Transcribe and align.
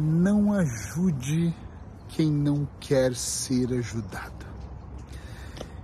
não 0.00 0.52
ajude 0.52 1.54
quem 2.08 2.30
não 2.32 2.66
quer 2.80 3.14
ser 3.14 3.72
ajudado. 3.74 4.46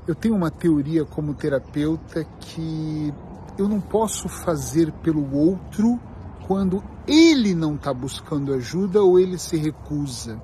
Eu 0.06 0.14
tenho 0.14 0.34
uma 0.34 0.50
teoria 0.50 1.04
como 1.04 1.34
terapeuta 1.34 2.24
que 2.40 3.12
eu 3.58 3.68
não 3.68 3.80
posso 3.80 4.28
fazer 4.28 4.90
pelo 4.92 5.34
outro 5.34 6.00
quando 6.46 6.82
ele 7.06 7.54
não 7.54 7.74
está 7.74 7.92
buscando 7.92 8.54
ajuda 8.54 9.02
ou 9.02 9.18
ele 9.18 9.38
se 9.38 9.56
recusa. 9.56 10.40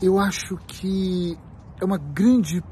Eu 0.00 0.18
acho 0.18 0.56
que 0.66 1.38
é 1.80 1.84
uma 1.84 1.98
grande 1.98 2.62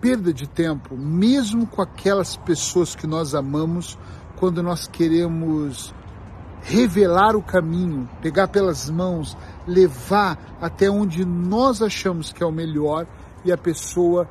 perda 0.00 0.32
de 0.32 0.48
tempo, 0.48 0.96
mesmo 0.96 1.66
com 1.66 1.82
aquelas 1.82 2.36
pessoas 2.36 2.94
que 2.94 3.06
nós 3.06 3.34
amamos, 3.34 3.98
quando 4.36 4.62
nós 4.62 4.86
queremos 4.86 5.94
revelar 6.64 7.36
o 7.36 7.42
caminho, 7.42 8.08
pegar 8.22 8.48
pelas 8.48 8.88
mãos, 8.88 9.36
levar 9.66 10.38
até 10.60 10.90
onde 10.90 11.24
nós 11.24 11.82
achamos 11.82 12.32
que 12.32 12.42
é 12.42 12.46
o 12.46 12.52
melhor 12.52 13.06
e 13.44 13.52
a 13.52 13.58
pessoa 13.58 14.28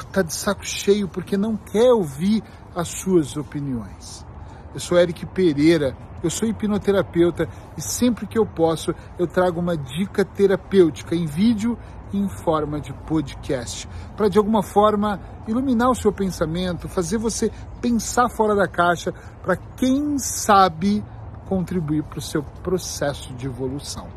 está 0.00 0.20
ah, 0.20 0.22
de 0.22 0.34
saco 0.34 0.66
cheio 0.66 1.08
porque 1.08 1.36
não 1.36 1.56
quer 1.56 1.92
ouvir 1.92 2.42
as 2.74 2.88
suas 2.88 3.36
opiniões. 3.36 4.24
Eu 4.72 4.80
sou 4.80 4.98
Eric 4.98 5.26
Pereira, 5.26 5.96
eu 6.22 6.30
sou 6.30 6.48
hipnoterapeuta 6.48 7.48
e 7.76 7.82
sempre 7.82 8.26
que 8.26 8.38
eu 8.38 8.46
posso 8.46 8.94
eu 9.18 9.26
trago 9.26 9.60
uma 9.60 9.76
dica 9.76 10.24
terapêutica 10.24 11.14
em 11.14 11.26
vídeo 11.26 11.78
e 12.12 12.18
em 12.18 12.28
forma 12.28 12.80
de 12.80 12.92
podcast, 12.92 13.86
para 14.16 14.28
de 14.28 14.38
alguma 14.38 14.62
forma 14.62 15.20
iluminar 15.46 15.90
o 15.90 15.94
seu 15.94 16.12
pensamento, 16.12 16.88
fazer 16.88 17.18
você 17.18 17.50
pensar 17.80 18.28
fora 18.30 18.54
da 18.54 18.66
caixa, 18.66 19.12
para 19.42 19.56
quem 19.56 20.18
sabe 20.18 21.04
contribuir 21.48 22.02
para 22.02 22.18
o 22.18 22.22
seu 22.22 22.42
processo 22.62 23.32
de 23.34 23.46
evolução. 23.46 24.08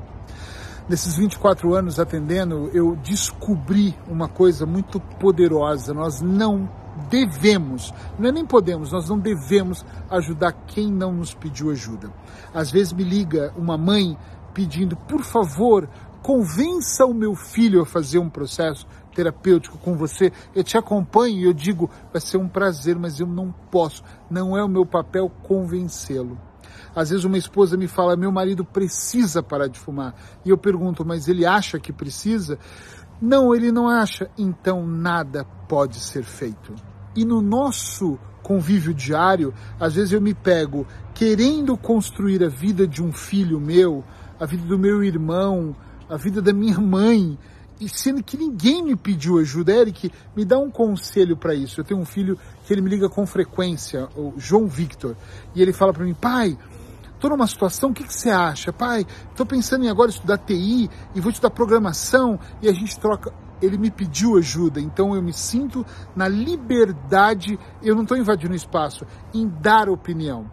Nesses 0.90 1.16
24 1.16 1.76
anos 1.76 2.00
atendendo, 2.00 2.72
eu 2.74 2.96
descobri 2.96 3.96
uma 4.08 4.28
coisa 4.28 4.66
muito 4.66 5.00
poderosa. 5.00 5.94
Nós 5.94 6.20
não 6.20 6.68
devemos, 7.12 7.94
não 8.18 8.30
é 8.30 8.32
nem 8.32 8.44
podemos, 8.44 8.92
nós 8.92 9.08
não 9.08 9.20
devemos 9.20 9.86
ajudar 10.10 10.52
quem 10.52 10.92
não 10.92 11.14
nos 11.14 11.34
pediu 11.34 11.70
ajuda. 11.70 12.12
Às 12.54 12.72
vezes 12.72 12.92
me 12.92 13.04
liga 13.04 13.54
uma 13.56 13.78
mãe 13.78 14.18
pedindo, 14.52 14.98
por 14.98 15.22
favor, 15.22 15.88
convença 16.24 17.06
o 17.06 17.14
meu 17.14 17.36
filho 17.36 17.82
a 17.82 17.86
fazer 17.86 18.18
um 18.18 18.30
processo 18.30 18.88
terapêutico 19.14 19.78
com 19.78 19.96
você. 19.96 20.32
Eu 20.56 20.64
te 20.64 20.76
acompanho 20.76 21.38
e 21.38 21.44
eu 21.44 21.54
digo, 21.54 21.90
vai 22.12 22.20
ser 22.20 22.38
um 22.38 22.48
prazer, 22.48 22.98
mas 22.98 23.20
eu 23.20 23.28
não 23.28 23.54
posso, 23.70 24.04
não 24.30 24.58
é 24.58 24.64
o 24.64 24.68
meu 24.68 24.86
papel 24.86 25.30
convencê-lo. 25.44 26.49
Às 26.96 27.10
vezes 27.10 27.26
uma 27.26 27.38
esposa 27.38 27.78
me 27.78 27.88
fala, 27.88 28.16
meu 28.16 28.32
marido 28.32 28.64
precisa 28.64 29.42
parar 29.42 29.68
de 29.68 29.80
fumar. 29.80 30.16
E 30.46 30.50
eu 30.50 30.58
pergunto, 30.58 31.06
mas 31.06 31.28
ele 31.28 31.46
acha 31.46 31.80
que 31.80 31.94
precisa? 31.94 32.58
Não, 33.22 33.54
ele 33.54 33.72
não 33.72 33.88
acha. 33.88 34.30
Então 34.38 34.86
nada 34.86 35.46
pode 35.68 36.00
ser 36.00 36.24
feito. 36.24 36.74
E 37.16 37.26
no 37.26 37.42
nosso 37.42 38.18
convívio 38.42 38.94
diário, 38.94 39.54
às 39.80 39.96
vezes 39.96 40.12
eu 40.12 40.22
me 40.22 40.34
pego 40.34 40.88
querendo 41.14 41.78
construir 41.78 42.44
a 42.44 42.50
vida 42.50 42.88
de 42.88 43.04
um 43.04 43.12
filho 43.12 43.60
meu, 43.60 44.04
a 44.40 44.46
vida 44.46 44.66
do 44.66 44.80
meu 44.80 45.04
irmão, 45.04 45.76
a 46.10 46.16
vida 46.16 46.42
da 46.42 46.54
minha 46.54 46.80
mãe, 46.80 47.38
e 47.80 47.88
sendo 47.88 48.24
que 48.24 48.38
ninguém 48.38 48.84
me 48.84 48.96
pediu 48.96 49.38
ajuda. 49.38 49.72
Eric, 49.74 50.12
me 50.36 50.44
dá 50.44 50.60
um 50.60 50.70
conselho 50.70 51.38
para 51.38 51.54
isso. 51.54 51.80
Eu 51.80 51.86
tenho 51.86 52.00
um 52.00 52.06
filho 52.06 52.38
que 52.66 52.74
ele 52.74 52.82
me 52.82 52.90
liga 52.90 53.08
com 53.08 53.26
frequência, 53.26 54.10
o 54.16 54.34
João 54.38 54.68
Victor, 54.68 55.16
e 55.56 55.62
ele 55.62 55.72
fala 55.72 55.94
para 55.94 56.04
mim, 56.04 56.14
pai, 56.14 56.58
estou 57.20 57.30
numa 57.30 57.46
situação, 57.48 57.90
o 57.90 57.94
que, 57.94 58.06
que 58.06 58.14
você 58.14 58.30
acha? 58.30 58.72
Pai, 58.72 59.06
estou 59.30 59.46
pensando 59.46 59.84
em 59.84 59.90
agora 59.90 60.10
estudar 60.10 60.38
TI 60.38 60.90
e 61.14 61.20
vou 61.20 61.30
estudar 61.30 61.50
programação 61.50 62.40
e 62.62 62.70
a 62.70 62.74
gente 62.74 62.98
troca. 62.98 63.34
Ele 63.62 63.78
me 63.78 63.92
pediu 63.92 64.38
ajuda, 64.38 64.80
então 64.80 65.14
eu 65.14 65.22
me 65.22 65.34
sinto 65.34 65.86
na 66.16 66.30
liberdade, 66.30 67.60
eu 67.84 67.94
não 67.94 68.04
estou 68.04 68.18
invadindo 68.18 68.56
espaço, 68.56 69.06
em 69.34 69.46
dar 69.50 69.90
opinião. 69.90 70.50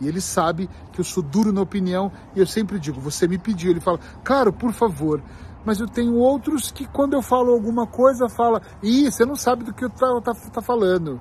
E 0.00 0.08
ele 0.08 0.20
sabe 0.20 0.68
que 0.92 1.00
eu 1.00 1.04
sou 1.04 1.22
duro 1.22 1.52
na 1.52 1.60
opinião 1.60 2.10
e 2.34 2.40
eu 2.40 2.46
sempre 2.46 2.80
digo, 2.80 3.00
você 3.00 3.28
me 3.28 3.38
pediu. 3.38 3.70
Ele 3.70 3.80
fala, 3.80 4.00
claro, 4.24 4.52
por 4.52 4.72
favor. 4.72 5.22
Mas 5.64 5.78
eu 5.78 5.86
tenho 5.86 6.14
outros 6.14 6.72
que 6.72 6.84
quando 6.86 7.14
eu 7.14 7.22
falo 7.22 7.52
alguma 7.52 7.86
coisa, 7.86 8.28
fala, 8.28 8.60
ih, 8.82 9.10
você 9.10 9.24
não 9.24 9.36
sabe 9.36 9.62
do 9.62 9.72
que 9.72 9.84
eu 9.84 9.90
tá, 9.90 10.20
tá, 10.20 10.34
tá 10.34 10.62
falando. 10.62 11.20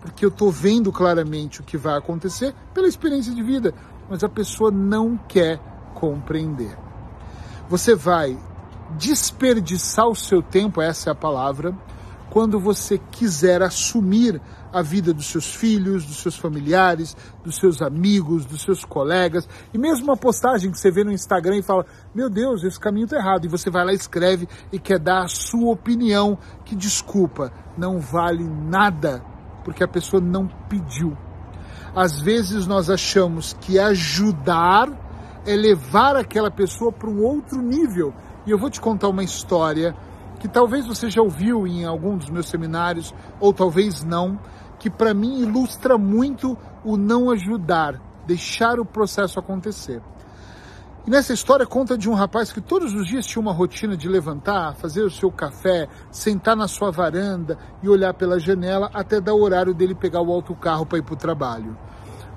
Porque 0.00 0.24
eu 0.24 0.30
estou 0.30 0.50
vendo 0.50 0.90
claramente 0.90 1.60
o 1.60 1.64
que 1.64 1.76
vai 1.76 1.96
acontecer 1.96 2.52
pela 2.74 2.88
experiência 2.88 3.32
de 3.32 3.42
vida 3.42 3.72
mas 4.12 4.22
a 4.22 4.28
pessoa 4.28 4.70
não 4.70 5.16
quer 5.16 5.58
compreender. 5.94 6.76
Você 7.66 7.94
vai 7.94 8.38
desperdiçar 8.98 10.06
o 10.06 10.14
seu 10.14 10.42
tempo, 10.42 10.82
essa 10.82 11.08
é 11.08 11.12
a 11.12 11.14
palavra, 11.14 11.74
quando 12.28 12.60
você 12.60 12.98
quiser 13.10 13.62
assumir 13.62 14.38
a 14.70 14.82
vida 14.82 15.14
dos 15.14 15.28
seus 15.28 15.54
filhos, 15.54 16.04
dos 16.04 16.18
seus 16.18 16.36
familiares, 16.36 17.16
dos 17.42 17.56
seus 17.56 17.80
amigos, 17.80 18.44
dos 18.44 18.60
seus 18.60 18.84
colegas, 18.84 19.48
e 19.72 19.78
mesmo 19.78 20.04
uma 20.04 20.16
postagem 20.16 20.70
que 20.70 20.78
você 20.78 20.90
vê 20.90 21.02
no 21.02 21.10
Instagram 21.10 21.56
e 21.56 21.62
fala: 21.62 21.86
Meu 22.14 22.28
Deus, 22.28 22.62
esse 22.64 22.78
caminho 22.78 23.04
está 23.04 23.16
errado, 23.16 23.46
e 23.46 23.48
você 23.48 23.70
vai 23.70 23.82
lá, 23.82 23.94
escreve 23.94 24.46
e 24.70 24.78
quer 24.78 24.98
dar 24.98 25.22
a 25.22 25.28
sua 25.28 25.72
opinião, 25.72 26.36
que 26.66 26.76
desculpa, 26.76 27.50
não 27.78 27.98
vale 27.98 28.44
nada, 28.44 29.24
porque 29.64 29.82
a 29.82 29.88
pessoa 29.88 30.20
não 30.20 30.46
pediu 30.68 31.16
às 31.94 32.20
vezes 32.20 32.66
nós 32.66 32.88
achamos 32.88 33.54
que 33.60 33.78
ajudar 33.78 34.88
é 35.44 35.54
levar 35.54 36.16
aquela 36.16 36.50
pessoa 36.50 36.92
para 36.92 37.10
um 37.10 37.22
outro 37.22 37.60
nível. 37.60 38.14
E 38.46 38.50
eu 38.50 38.58
vou 38.58 38.70
te 38.70 38.80
contar 38.80 39.08
uma 39.08 39.24
história 39.24 39.94
que 40.40 40.48
talvez 40.48 40.86
você 40.86 41.08
já 41.10 41.22
ouviu 41.22 41.66
em 41.66 41.84
algum 41.84 42.16
dos 42.16 42.28
meus 42.28 42.48
seminários, 42.48 43.14
ou 43.38 43.52
talvez 43.52 44.02
não, 44.02 44.38
que 44.78 44.90
para 44.90 45.14
mim 45.14 45.40
ilustra 45.40 45.96
muito 45.96 46.58
o 46.84 46.96
não 46.96 47.30
ajudar, 47.30 48.00
deixar 48.26 48.80
o 48.80 48.84
processo 48.84 49.38
acontecer. 49.38 50.02
E 51.04 51.10
nessa 51.10 51.32
história 51.32 51.66
conta 51.66 51.98
de 51.98 52.08
um 52.08 52.14
rapaz 52.14 52.52
que 52.52 52.60
todos 52.60 52.94
os 52.94 53.08
dias 53.08 53.26
tinha 53.26 53.42
uma 53.42 53.52
rotina 53.52 53.96
de 53.96 54.08
levantar, 54.08 54.76
fazer 54.76 55.02
o 55.02 55.10
seu 55.10 55.32
café, 55.32 55.88
sentar 56.12 56.54
na 56.54 56.68
sua 56.68 56.92
varanda 56.92 57.58
e 57.82 57.88
olhar 57.88 58.14
pela 58.14 58.38
janela 58.38 58.88
até 58.94 59.20
dar 59.20 59.34
o 59.34 59.42
horário 59.42 59.74
dele 59.74 59.96
pegar 59.96 60.22
o 60.22 60.30
autocarro 60.30 60.86
para 60.86 60.98
ir 60.98 61.02
para 61.02 61.14
o 61.14 61.16
trabalho. 61.16 61.76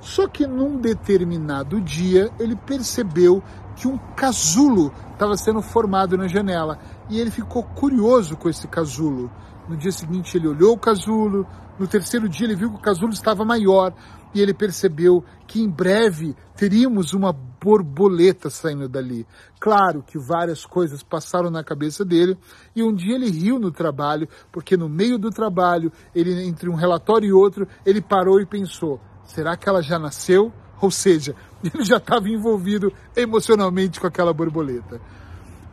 Só 0.02 0.28
que 0.28 0.48
num 0.48 0.78
determinado 0.78 1.80
dia 1.80 2.31
ele 2.40 2.56
percebeu 2.56 3.44
que 3.75 3.88
um 3.88 4.00
casulo 4.16 4.92
estava 5.12 5.38
sendo 5.38 5.62
formado 5.62 6.18
na 6.18 6.28
janela 6.28 6.80
e 7.08 7.20
ele 7.20 7.30
ficou 7.30 7.62
curioso 7.62 8.36
com 8.36 8.50
esse 8.50 8.68
casulo. 8.68 9.31
No 9.70 9.78
dia 9.78 9.92
seguinte 9.92 10.38
ele 10.38 10.48
olhou 10.48 10.74
o 10.74 10.78
casulo, 10.78 11.46
no 11.78 11.86
terceiro 11.86 12.28
dia 12.28 12.48
ele 12.48 12.56
viu 12.56 12.72
que 12.72 12.78
o 12.78 12.81
casulo 12.81 13.14
estava 13.14 13.46
maior 13.46 13.94
e 14.35 14.41
ele 14.41 14.53
percebeu 14.53 15.23
que 15.47 15.62
em 15.62 15.69
breve 15.69 16.35
teríamos 16.57 17.13
uma 17.13 17.31
borboleta 17.31 18.50
saindo 18.50 18.90
dali. 18.90 19.25
Claro 19.62 20.03
que 20.03 20.19
várias 20.19 20.66
coisas 20.66 21.01
passaram 21.01 21.50
na 21.50 21.63
cabeça 21.63 22.03
dele 22.03 22.38
e 22.75 22.84
um 22.84 22.94
dia 22.94 23.16
ele 23.16 23.31
riu 23.31 23.57
no 23.57 23.72
trabalho, 23.72 24.28
porque 24.51 24.75
no 24.75 24.90
meio 24.90 25.18
do 25.18 25.29
trabalho, 25.29 25.90
ele 26.13 26.45
entre 26.45 26.69
um 26.69 26.75
relatório 26.75 27.29
e 27.29 27.34
outro, 27.34 27.66
ele 27.85 28.01
parou 28.01 28.41
e 28.41 28.45
pensou: 28.45 29.00
será 29.24 29.56
que 29.56 29.69
ela 29.69 29.81
já 29.81 29.97
nasceu? 29.97 30.51
Ou 30.81 30.91
seja, 30.91 31.34
ele 31.63 31.85
já 31.85 31.97
estava 31.97 32.28
envolvido 32.28 32.91
emocionalmente 33.16 34.01
com 34.01 34.07
aquela 34.07 34.34
borboleta. 34.34 35.00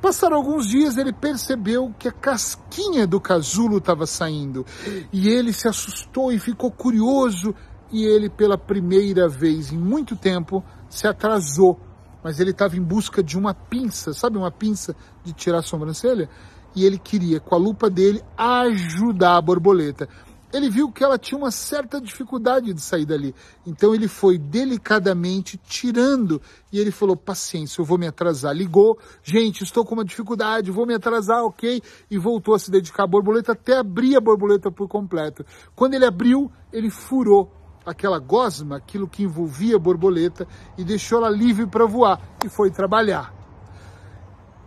Passaram 0.01 0.37
alguns 0.37 0.67
dias, 0.67 0.97
ele 0.97 1.13
percebeu 1.13 1.95
que 1.97 2.09
a 2.09 2.13
casquinha 2.13 3.07
do 3.07 3.21
casulo 3.21 3.79
estava 3.79 4.05
saindo 4.05 4.67
e 5.13 5.29
ele 5.29 5.53
se 5.53 5.69
assustou 5.69 6.33
e 6.33 6.41
ficou 6.41 6.73
curioso 6.73 7.55
e 7.93 8.05
ele, 8.05 8.31
pela 8.31 8.57
primeira 8.57 9.29
vez 9.29 9.71
em 9.71 9.77
muito 9.77 10.17
tempo, 10.17 10.65
se 10.89 11.07
atrasou. 11.07 11.79
Mas 12.25 12.41
ele 12.41 12.51
estava 12.51 12.77
em 12.77 12.83
busca 12.83 13.23
de 13.23 13.37
uma 13.37 13.53
pinça, 13.53 14.15
sabe 14.15 14.39
uma 14.39 14.51
pinça 14.51 14.97
de 15.23 15.33
tirar 15.33 15.59
a 15.59 15.63
sobrancelha? 15.63 16.29
E 16.75 16.85
ele 16.87 16.99
queria, 16.99 17.39
com 17.39 17.55
a 17.55 17.59
lupa 17.59 17.91
dele, 17.91 18.23
ajudar 18.37 19.37
a 19.37 19.43
borboleta. 19.43 20.09
Ele 20.53 20.69
viu 20.69 20.93
que 20.93 21.03
ela 21.03 21.19
tinha 21.19 21.39
uma 21.39 21.51
certa 21.51 21.99
dificuldade 21.99 22.75
de 22.75 22.81
sair 22.81 23.07
dali. 23.07 23.35
Então 23.67 23.95
ele 23.95 24.07
foi 24.07 24.37
delicadamente 24.37 25.57
tirando 25.57 26.41
e 26.71 26.79
ele 26.79 26.91
falou: 26.91 27.17
paciência, 27.17 27.81
eu 27.81 27.87
vou 27.87 27.97
me 27.97 28.07
atrasar. 28.07 28.55
Ligou, 28.55 28.99
gente, 29.23 29.65
estou 29.65 29.85
com 29.85 29.95
uma 29.95 30.05
dificuldade, 30.05 30.71
vou 30.71 30.87
me 30.87 30.95
atrasar, 30.95 31.43
ok? 31.43 31.83
E 32.11 32.19
voltou 32.19 32.55
a 32.55 32.59
se 32.59 32.71
dedicar 32.71 33.05
à 33.05 33.07
borboleta 33.07 33.53
até 33.53 33.79
abrir 33.79 34.15
a 34.15 34.21
borboleta 34.21 34.71
por 34.71 34.89
completo. 34.89 35.45
Quando 35.75 35.95
ele 35.95 36.05
abriu, 36.05 36.53
ele 36.71 36.91
furou 36.91 37.62
aquela 37.85 38.19
gosma, 38.19 38.77
aquilo 38.77 39.09
que 39.09 39.23
envolvia 39.23 39.77
a 39.77 39.79
borboleta, 39.79 40.47
e 40.77 40.85
deixou 40.85 41.19
ela 41.19 41.31
livre 41.31 41.67
para 41.67 41.87
voar 41.87 42.21
e 42.45 42.49
foi 42.49 42.71
trabalhar. 42.71 43.33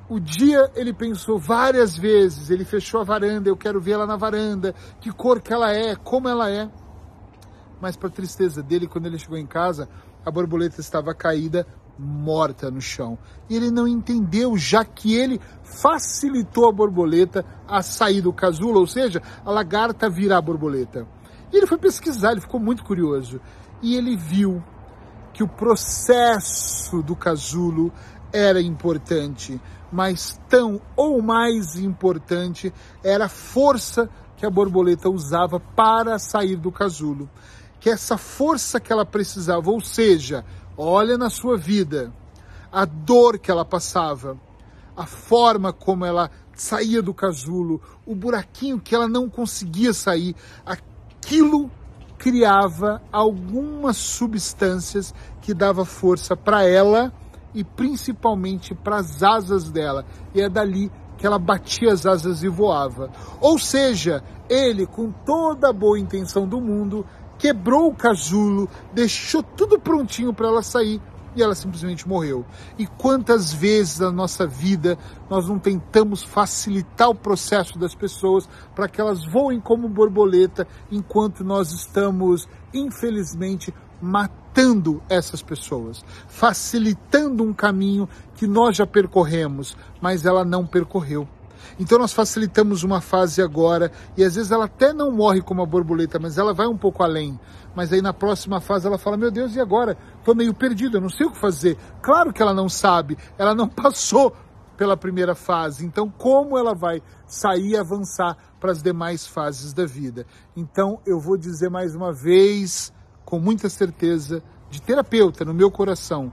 O 0.08 0.20
dia 0.20 0.72
ele 0.76 0.94
pensou 0.94 1.40
várias 1.40 1.98
vezes, 1.98 2.50
ele 2.52 2.64
fechou 2.64 3.02
a 3.02 3.04
varanda, 3.04 3.50
eu 3.50 3.58
quero 3.58 3.82
ver 3.82 3.94
ela 3.94 4.06
na 4.06 4.16
varanda, 4.16 4.76
que 5.02 5.12
cor 5.12 5.42
que 5.42 5.52
ela 5.52 5.72
é, 5.72 5.96
como 5.96 6.28
ela 6.28 6.50
é. 6.50 6.70
Mas 7.82 7.96
para 7.96 8.10
tristeza 8.10 8.62
dele, 8.62 8.88
quando 8.88 9.08
ele 9.08 9.18
chegou 9.18 9.38
em 9.38 9.48
casa, 9.48 9.90
a 10.24 10.30
borboleta 10.30 10.80
estava 10.80 11.14
caída 11.16 11.66
morta 11.98 12.70
no 12.70 12.82
chão. 12.82 13.18
E 13.50 13.56
ele 13.56 13.72
não 13.72 13.88
entendeu, 13.88 14.58
já 14.58 14.84
que 14.84 15.16
ele 15.16 15.40
facilitou 15.64 16.70
a 16.70 16.72
borboleta 16.72 17.46
a 17.68 17.82
sair 17.82 18.22
do 18.22 18.34
casulo, 18.34 18.80
ou 18.80 18.88
seja, 18.88 19.22
a 19.44 19.52
lagarta 19.52 20.10
virar 20.10 20.38
a 20.38 20.42
borboleta. 20.42 21.08
E 21.56 21.58
ele 21.58 21.68
foi 21.68 21.78
pesquisar, 21.78 22.34
ele 22.34 22.42
ficou 22.42 22.60
muito 22.60 22.84
curioso. 22.84 23.40
E 23.82 23.96
ele 23.96 24.18
viu 24.18 24.62
que 25.32 25.42
o 25.42 25.48
processo 25.48 27.02
do 27.02 27.16
casulo 27.16 27.94
era 28.34 28.62
importante, 28.62 29.62
mas 29.90 30.38
tão 30.50 30.82
ou 30.98 31.22
mais 31.22 31.78
importante 31.78 32.74
era 33.02 33.28
a 33.28 33.30
força 33.30 34.10
que 34.36 34.46
a 34.46 34.50
borboleta 34.50 35.10
usava 35.10 35.58
para 35.58 36.20
sair 36.20 36.58
do 36.58 36.74
casulo. 36.74 37.30
Que 37.80 37.90
essa 37.90 38.18
força 38.18 38.78
que 38.78 38.92
ela 38.92 39.06
precisava, 39.06 39.72
ou 39.72 39.80
seja, 39.80 40.44
olha 40.78 41.18
na 41.18 41.30
sua 41.30 41.56
vida 41.56 42.12
a 42.70 42.84
dor 42.84 43.40
que 43.40 43.50
ela 43.50 43.64
passava, 43.64 44.38
a 44.94 45.06
forma 45.06 45.72
como 45.72 46.04
ela 46.04 46.30
saía 46.54 47.02
do 47.02 47.14
casulo, 47.14 47.82
o 48.06 48.14
buraquinho 48.14 48.78
que 48.78 48.94
ela 48.94 49.08
não 49.08 49.30
conseguia 49.30 49.94
sair, 49.94 50.36
aquilo 51.26 51.72
criava 52.20 53.02
algumas 53.12 53.98
substâncias 53.98 55.14
que 55.42 55.56
dava 55.56 55.84
força 55.84 56.38
para 56.38 56.64
ela 56.64 57.12
e 57.54 57.64
principalmente 57.64 58.76
para 58.76 58.98
as 58.98 59.24
asas 59.24 59.72
dela. 59.72 60.06
E 60.36 60.42
é 60.42 60.48
dali 60.48 60.92
que 61.18 61.26
ela 61.26 61.40
batia 61.40 61.92
as 61.92 62.06
asas 62.06 62.44
e 62.44 62.48
voava. 62.48 63.10
Ou 63.42 63.58
seja, 63.58 64.24
ele, 64.48 64.86
com 64.86 65.12
toda 65.12 65.70
a 65.70 65.74
boa 65.74 66.00
intenção 66.00 66.48
do 66.48 66.62
mundo, 66.62 67.04
quebrou 67.40 67.88
o 67.88 67.96
casulo, 67.96 68.70
deixou 68.94 69.42
tudo 69.42 69.80
prontinho 69.80 70.34
para 70.34 70.48
ela 70.48 70.62
sair 70.62 71.02
e 71.36 71.44
ela 71.44 71.54
simplesmente 71.54 72.08
morreu. 72.08 72.46
E 72.78 72.88
quantas 72.88 73.54
vezes 73.54 74.00
na 74.00 74.12
nossa 74.12 74.48
vida 74.48 74.98
nós 75.30 75.48
não 75.48 75.60
tentamos 75.60 76.24
facilitar 76.24 77.10
o 77.10 77.16
processo 77.16 77.78
das 77.78 77.94
pessoas 77.94 78.48
para 78.74 78.88
que 78.88 79.02
elas 79.02 79.26
voem 79.26 79.60
como 79.60 79.90
borboleta, 79.90 80.68
enquanto 80.92 81.44
nós 81.44 81.72
estamos, 81.72 82.48
infelizmente, 82.74 83.74
matando 84.02 85.02
essas 85.10 85.42
pessoas, 85.42 86.04
facilitando 86.28 87.44
um 87.44 87.54
caminho 87.54 88.08
que 88.36 88.48
nós 88.48 88.78
já 88.78 88.86
percorremos, 88.86 89.76
mas 90.02 90.26
ela 90.26 90.46
não 90.46 90.66
percorreu. 90.66 91.28
Então 91.80 92.00
nós 92.00 92.14
facilitamos 92.14 92.84
uma 92.84 93.02
fase 93.02 93.42
agora 93.42 93.92
e 94.18 94.24
às 94.24 94.36
vezes 94.36 94.52
ela 94.52 94.66
até 94.66 94.94
não 94.94 95.12
morre 95.12 95.42
como 95.42 95.62
a 95.62 95.66
borboleta, 95.66 96.20
mas 96.20 96.38
ela 96.38 96.54
vai 96.54 96.68
um 96.68 96.78
pouco 96.78 97.04
além. 97.04 97.40
Mas 97.76 97.92
aí 97.92 98.02
na 98.02 98.14
próxima 98.14 98.62
fase 98.62 98.88
ela 98.88 98.98
fala: 98.98 99.18
Meu 99.18 99.30
Deus, 99.30 99.56
e 99.56 99.60
agora? 99.60 99.98
Estou 100.20 100.36
meio 100.36 100.54
perdido, 100.54 100.98
eu 100.98 101.02
não 101.02 101.10
sei 101.10 101.26
o 101.28 101.32
que 101.32 101.38
fazer. 101.38 101.78
Claro 102.02 102.32
que 102.32 102.42
ela 102.42 102.54
não 102.54 102.70
sabe, 102.70 103.18
ela 103.38 103.54
não 103.54 103.68
passou 103.70 104.34
pela 104.78 104.98
primeira 104.98 105.36
fase. 105.36 105.86
Então, 105.86 106.10
como 106.10 106.58
ela 106.58 106.74
vai 106.74 107.02
sair 107.26 107.70
e 107.70 107.78
avançar 107.78 108.38
para 108.60 108.72
as 108.72 108.82
demais 108.82 109.26
fases 109.26 109.74
da 109.74 109.86
vida? 109.86 110.26
Então, 110.56 111.00
eu 111.06 111.20
vou 111.20 111.38
dizer 111.38 111.70
mais 111.70 111.96
uma 111.96 112.12
vez, 112.12 112.94
com 113.24 113.40
muita 113.40 113.70
certeza, 113.70 114.44
de 114.70 114.82
terapeuta 114.82 115.46
no 115.46 115.54
meu 115.54 115.72
coração: 115.72 116.32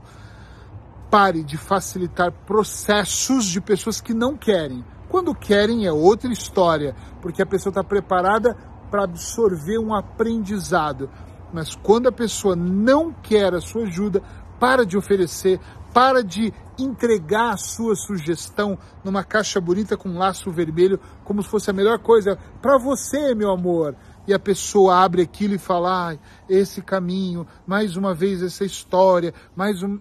pare 1.09 1.43
de 1.43 1.57
facilitar 1.57 2.31
processos 2.31 3.45
de 3.45 3.61
pessoas 3.61 4.01
que 4.01 4.13
não 4.13 4.37
querem. 4.37 4.83
Quando 5.13 5.35
querem 5.35 5.85
é 5.85 5.91
outra 5.91 6.33
história, 6.33 6.95
porque 7.21 7.43
a 7.43 7.45
pessoa 7.45 7.69
está 7.69 7.83
preparada 7.83 8.57
para 8.89 9.03
absorver 9.03 9.77
um 9.77 9.93
aprendizado. 9.93 11.07
Mas 11.53 11.75
quando 11.75 12.07
a 12.07 12.11
pessoa 12.11 12.55
não 12.55 13.13
quer 13.13 13.53
a 13.53 13.61
sua 13.61 13.83
ajuda, 13.83 14.23
para 14.59 14.83
de 14.83 14.97
oferecer, 14.97 15.59
para 15.93 16.23
de 16.23 16.51
entregar 16.79 17.53
a 17.53 17.57
sua 17.57 17.95
sugestão 17.95 18.75
numa 19.03 19.23
caixa 19.23 19.61
bonita 19.61 19.95
com 19.95 20.09
um 20.09 20.17
laço 20.17 20.49
vermelho, 20.49 20.99
como 21.23 21.43
se 21.43 21.49
fosse 21.49 21.69
a 21.69 21.73
melhor 21.73 21.99
coisa 21.99 22.35
para 22.59 22.79
você, 22.79 23.35
meu 23.35 23.51
amor. 23.51 23.95
E 24.27 24.33
a 24.33 24.39
pessoa 24.39 24.95
abre 24.95 25.21
aquilo 25.21 25.53
e 25.53 25.59
fala: 25.59 26.09
ah, 26.09 26.17
esse 26.49 26.81
caminho, 26.81 27.45
mais 27.67 27.95
uma 27.95 28.15
vez 28.15 28.41
essa 28.41 28.65
história, 28.65 29.31
mais 29.55 29.83
um. 29.83 29.99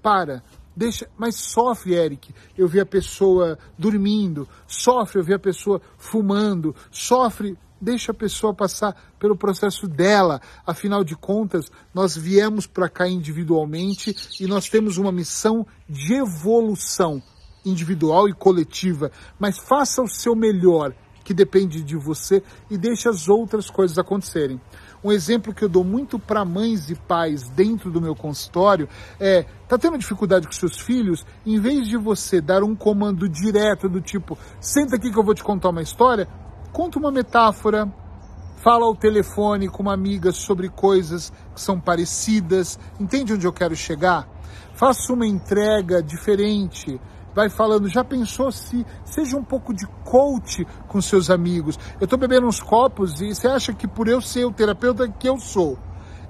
Para 0.00 0.42
Deixa, 0.74 1.08
mas 1.16 1.36
sofre, 1.36 1.94
Eric. 1.94 2.34
Eu 2.56 2.66
vi 2.66 2.80
a 2.80 2.86
pessoa 2.86 3.58
dormindo, 3.78 4.48
sofre, 4.66 5.20
eu 5.20 5.24
vi 5.24 5.34
a 5.34 5.38
pessoa 5.38 5.80
fumando, 5.96 6.74
sofre. 6.90 7.56
Deixa 7.80 8.12
a 8.12 8.14
pessoa 8.14 8.54
passar 8.54 8.94
pelo 9.18 9.36
processo 9.36 9.88
dela. 9.88 10.40
Afinal 10.64 11.02
de 11.02 11.16
contas, 11.16 11.66
nós 11.92 12.16
viemos 12.16 12.64
para 12.64 12.88
cá 12.88 13.08
individualmente 13.08 14.14
e 14.40 14.46
nós 14.46 14.68
temos 14.68 14.98
uma 14.98 15.10
missão 15.10 15.66
de 15.88 16.14
evolução 16.14 17.20
individual 17.64 18.28
e 18.28 18.32
coletiva. 18.32 19.10
Mas 19.38 19.58
faça 19.58 20.00
o 20.00 20.08
seu 20.08 20.34
melhor, 20.36 20.94
que 21.24 21.34
depende 21.34 21.82
de 21.82 21.96
você, 21.96 22.42
e 22.70 22.78
deixe 22.78 23.08
as 23.08 23.28
outras 23.28 23.68
coisas 23.68 23.98
acontecerem. 23.98 24.60
Um 25.04 25.10
exemplo 25.10 25.52
que 25.52 25.64
eu 25.64 25.68
dou 25.68 25.82
muito 25.82 26.16
para 26.16 26.44
mães 26.44 26.88
e 26.88 26.94
pais 26.94 27.48
dentro 27.48 27.90
do 27.90 28.00
meu 28.00 28.14
consultório 28.14 28.88
é: 29.18 29.44
tá 29.66 29.76
tendo 29.76 29.98
dificuldade 29.98 30.46
com 30.46 30.52
seus 30.52 30.78
filhos? 30.78 31.26
Em 31.44 31.58
vez 31.58 31.88
de 31.88 31.96
você 31.96 32.40
dar 32.40 32.62
um 32.62 32.76
comando 32.76 33.28
direto 33.28 33.88
do 33.88 34.00
tipo, 34.00 34.38
senta 34.60 34.96
aqui 34.96 35.10
que 35.10 35.18
eu 35.18 35.24
vou 35.24 35.34
te 35.34 35.42
contar 35.42 35.70
uma 35.70 35.82
história, 35.82 36.28
conta 36.72 37.00
uma 37.00 37.10
metáfora, 37.10 37.92
fala 38.58 38.86
ao 38.86 38.94
telefone 38.94 39.68
com 39.68 39.82
uma 39.82 39.92
amiga 39.92 40.30
sobre 40.30 40.68
coisas 40.68 41.32
que 41.52 41.60
são 41.60 41.80
parecidas, 41.80 42.78
entende 43.00 43.32
onde 43.32 43.46
eu 43.46 43.52
quero 43.52 43.74
chegar? 43.74 44.28
Faça 44.74 45.12
uma 45.12 45.26
entrega 45.26 46.00
diferente 46.00 47.00
vai 47.34 47.48
falando, 47.48 47.88
já 47.88 48.04
pensou 48.04 48.50
se 48.52 48.86
seja 49.04 49.36
um 49.36 49.44
pouco 49.44 49.72
de 49.74 49.86
coach 50.04 50.66
com 50.88 51.00
seus 51.00 51.30
amigos. 51.30 51.78
Eu 52.00 52.04
estou 52.04 52.18
bebendo 52.18 52.46
uns 52.46 52.60
copos 52.60 53.20
e 53.20 53.34
você 53.34 53.48
acha 53.48 53.72
que 53.72 53.86
por 53.88 54.08
eu 54.08 54.20
ser 54.20 54.44
o 54.44 54.52
terapeuta 54.52 55.08
que 55.08 55.28
eu 55.28 55.38
sou, 55.38 55.78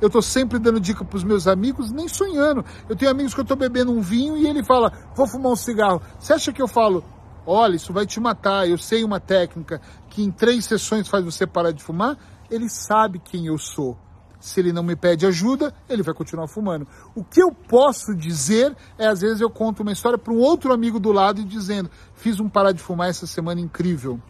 eu 0.01 0.07
estou 0.07 0.23
sempre 0.23 0.59
dando 0.59 0.81
dica 0.81 1.05
para 1.05 1.17
os 1.17 1.25
meus 1.25 1.47
amigos, 1.47 1.93
nem 1.93 2.09
sonhando. 2.09 2.65
Eu 2.89 2.97
tenho 2.97 3.11
amigos 3.11 3.35
que 3.35 3.41
eu 3.41 3.45
estou 3.45 3.57
bebendo 3.57 3.93
um 3.93 4.01
vinho 4.01 4.37
e 4.37 4.47
ele 4.47 4.65
fala, 4.65 4.93
vou 5.15 5.27
fumar 5.27 5.53
um 5.53 5.57
cigarro. 5.57 6.03
Você 6.19 6.33
acha 6.33 6.53
que 6.53 6.61
eu 6.61 6.67
falo, 6.67 7.05
olha, 7.47 7.77
isso 7.77 7.93
vai 7.93 8.05
te 8.05 8.19
matar, 8.19 8.69
eu 8.69 8.77
sei 8.77 9.05
uma 9.05 9.21
técnica 9.21 9.81
que 10.11 10.23
em 10.23 10.31
três 10.31 10.65
sessões 10.65 11.09
faz 11.09 11.25
você 11.25 11.47
parar 11.47 11.71
de 11.71 11.83
fumar? 11.83 12.17
Ele 12.51 12.69
sabe 12.69 13.19
quem 13.19 13.47
eu 13.47 13.57
sou 13.57 13.97
se 14.43 14.59
ele 14.59 14.73
não 14.73 14.83
me 14.83 14.97
pede 14.97 15.25
ajuda, 15.25 15.73
ele 15.89 16.03
vai 16.03 16.13
continuar 16.13 16.49
fumando. 16.49 16.87
O 17.15 17.23
que 17.23 17.41
eu 17.41 17.53
posso 17.53 18.15
dizer 18.15 18.77
é, 18.99 19.07
às 19.07 19.21
vezes, 19.21 19.41
eu 19.41 19.49
conto 19.49 19.83
uma 19.83 19.93
história 19.93 20.19
para 20.19 20.33
um 20.33 20.39
outro 20.39 20.73
amigo 20.73 20.99
do 20.99 21.13
lado 21.13 21.41
e 21.41 21.45
dizendo: 21.45 21.89
fiz 22.15 22.41
um 22.41 22.49
parar 22.49 22.73
de 22.73 22.83
fumar 22.83 23.09
essa 23.09 23.27
semana 23.27 23.61
incrível. 23.61 24.21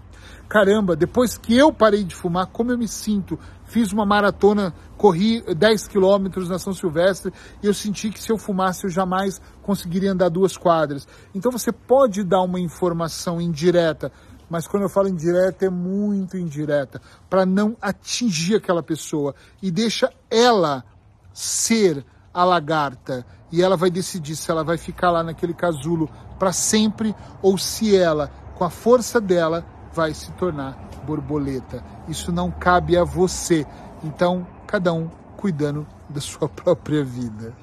Caramba, 0.49 0.95
depois 0.95 1.39
que 1.39 1.57
eu 1.57 1.73
parei 1.73 2.05
de 2.05 2.15
fumar, 2.15 2.47
como 2.47 2.71
eu 2.71 2.77
me 2.77 2.87
sinto? 2.87 3.39
Fiz 3.65 3.91
uma 3.91 4.05
maratona, 4.05 4.75
corri 4.99 5.41
10 5.41 5.89
quilômetros 5.89 6.47
na 6.47 6.59
São 6.59 6.75
Silvestre 6.75 7.33
e 7.63 7.67
eu 7.67 7.73
senti 7.73 8.11
que 8.11 8.23
se 8.23 8.31
eu 8.31 8.37
fumasse 8.37 8.85
eu 8.85 8.91
jamais 8.91 9.41
conseguiria 9.63 10.13
andar 10.13 10.29
duas 10.29 10.55
quadras. 10.55 11.09
Então 11.35 11.51
você 11.51 11.73
pode 11.73 12.23
dar 12.23 12.43
uma 12.43 12.61
informação 12.61 13.41
indireta 13.41 14.13
mas 14.53 14.69
quando 14.69 14.83
eu 14.83 14.89
falo 14.91 15.09
indireta, 15.09 15.65
é 15.65 15.71
muito 15.71 16.37
indireta, 16.37 17.01
para 17.31 17.47
não 17.47 17.75
atingir 17.81 18.57
aquela 18.57 18.83
pessoa 18.83 19.35
e 19.63 19.71
deixa 19.71 20.13
ela 20.31 20.85
ser 21.33 22.05
a 22.35 22.45
lagarta 22.45 23.25
e 23.51 23.63
ela 23.63 23.79
vai 23.79 23.91
decidir 23.91 24.37
se 24.37 24.51
ela 24.51 24.63
vai 24.63 24.77
ficar 24.77 25.11
lá 25.11 25.23
naquele 25.23 25.55
casulo 25.55 26.07
para 26.39 26.53
sempre 26.53 27.17
ou 27.41 27.57
se 27.57 27.97
ela, 27.97 28.31
com 28.55 28.63
a 28.63 28.69
força 28.69 29.19
dela, 29.19 29.65
vai 29.91 30.13
se 30.13 30.31
tornar 30.33 30.77
borboleta. 31.07 31.83
Isso 32.07 32.31
não 32.31 32.51
cabe 32.51 32.95
a 32.95 33.05
você. 33.05 33.67
Então, 34.05 34.47
cada 34.67 34.93
um 34.93 35.09
cuidando 35.35 35.87
da 36.11 36.21
sua 36.21 36.47
própria 36.53 37.03
vida. 37.03 37.55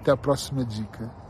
Até 0.00 0.10
a 0.10 0.16
próxima 0.16 0.64
dica. 0.64 1.21